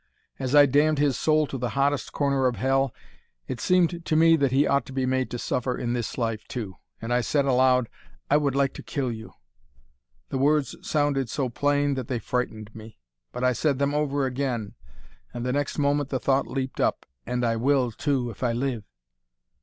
As 0.39 0.55
I 0.55 0.65
damned 0.65 0.97
his 0.97 1.15
soul 1.15 1.45
to 1.45 1.59
the 1.59 1.69
hottest 1.77 2.11
corner 2.11 2.47
of 2.47 2.55
hell 2.55 2.91
it 3.47 3.59
seemed 3.59 4.03
to 4.03 4.15
me 4.15 4.35
that 4.35 4.51
he 4.51 4.65
ought 4.65 4.83
to 4.87 4.91
be 4.91 5.05
made 5.05 5.29
to 5.29 5.37
suffer 5.37 5.77
in 5.77 5.93
this 5.93 6.17
life, 6.17 6.47
too, 6.47 6.73
and 6.99 7.13
I 7.13 7.21
said 7.21 7.45
aloud, 7.45 7.87
'I 8.27 8.37
would 8.37 8.55
like 8.55 8.73
to 8.73 8.81
kill 8.81 9.11
you!' 9.11 9.33
The 10.29 10.39
words 10.39 10.75
sounded 10.81 11.29
so 11.29 11.49
plain 11.49 11.93
that 11.93 12.07
they 12.07 12.17
frightened 12.17 12.73
me. 12.73 12.97
But 13.31 13.43
I 13.43 13.53
said 13.53 13.77
them 13.77 13.93
over 13.93 14.25
again, 14.25 14.73
and 15.35 15.45
the 15.45 15.53
next 15.53 15.77
moment 15.77 16.09
the 16.09 16.19
thought 16.19 16.47
leaped 16.47 16.79
up, 16.79 17.05
'And 17.27 17.45
I 17.45 17.55
will, 17.57 17.91
too, 17.91 18.31
if 18.31 18.41
I 18.41 18.53
live!' 18.53 18.85